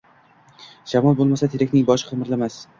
–Shamol 0.93 1.19
bo’lmasa, 1.21 1.51
terakning 1.55 1.89
boshi 1.93 2.11
qimirlamas. 2.11 2.61